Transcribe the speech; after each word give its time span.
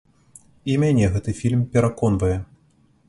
І 0.71 0.77
мяне 0.83 1.05
гэты 1.17 1.35
фільм 1.41 1.61
пераконвае. 1.77 2.35